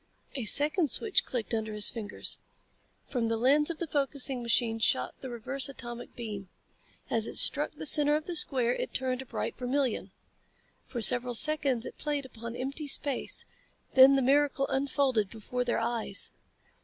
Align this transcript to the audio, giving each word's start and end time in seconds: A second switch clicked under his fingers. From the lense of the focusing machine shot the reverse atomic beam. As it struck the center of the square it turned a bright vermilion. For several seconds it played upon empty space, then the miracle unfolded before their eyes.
A 0.33 0.45
second 0.45 0.89
switch 0.89 1.23
clicked 1.23 1.53
under 1.53 1.73
his 1.73 1.91
fingers. 1.91 2.39
From 3.05 3.27
the 3.27 3.37
lense 3.37 3.69
of 3.69 3.77
the 3.77 3.85
focusing 3.85 4.41
machine 4.41 4.79
shot 4.79 5.13
the 5.19 5.29
reverse 5.29 5.69
atomic 5.69 6.15
beam. 6.15 6.49
As 7.11 7.27
it 7.27 7.35
struck 7.37 7.73
the 7.73 7.85
center 7.85 8.15
of 8.15 8.25
the 8.25 8.35
square 8.35 8.73
it 8.73 8.95
turned 8.95 9.21
a 9.21 9.27
bright 9.27 9.55
vermilion. 9.55 10.09
For 10.87 11.01
several 11.01 11.35
seconds 11.35 11.85
it 11.85 11.99
played 11.99 12.25
upon 12.25 12.55
empty 12.55 12.87
space, 12.87 13.45
then 13.93 14.15
the 14.15 14.23
miracle 14.23 14.65
unfolded 14.69 15.29
before 15.29 15.63
their 15.63 15.77
eyes. 15.77 16.31